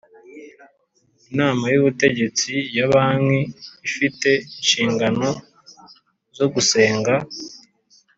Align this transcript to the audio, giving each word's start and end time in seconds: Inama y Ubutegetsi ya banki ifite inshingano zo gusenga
Inama 1.31 1.63
y 1.73 1.77
Ubutegetsi 1.81 2.51
ya 2.77 2.85
banki 2.93 3.41
ifite 3.87 4.29
inshingano 4.57 5.27
zo 6.37 6.45
gusenga 6.53 7.13